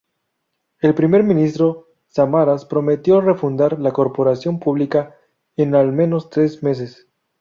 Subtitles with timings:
[0.79, 5.15] El primer ministro Samarás prometió refundar la corporación pública
[5.57, 7.07] en al menos tres meses.